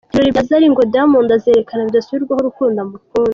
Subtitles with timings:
[0.09, 3.29] Ibirori bya Zari ngo Diamond azerekana bidasubirwaho urukundo amukunda.